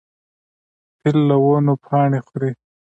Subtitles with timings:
[0.99, 2.51] فیل له ونو پاڼې خوري.